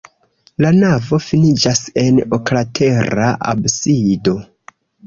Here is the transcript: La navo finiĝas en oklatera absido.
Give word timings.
La 0.65 0.71
navo 0.77 1.19
finiĝas 1.25 1.83
en 2.05 2.19
oklatera 2.39 3.31
absido. 3.55 4.39